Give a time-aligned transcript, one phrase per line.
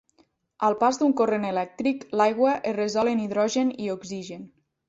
[0.67, 4.53] Al pas d'un corrent elèctric, l'aigua es resol en hidrogen i oxigen.